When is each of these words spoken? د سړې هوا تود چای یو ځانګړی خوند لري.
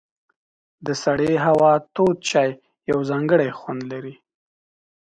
د 0.85 0.87
سړې 1.03 1.31
هوا 1.45 1.73
تود 1.95 2.17
چای 2.29 2.49
یو 2.89 2.99
ځانګړی 3.09 3.49
خوند 3.59 3.81
لري. 3.91 4.15